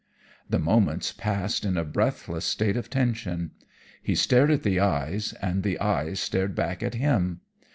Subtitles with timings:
[0.49, 3.51] "The moments passed in a breathless state of tension.
[4.01, 7.41] He stared at the eyes, and the eyes stared back at him.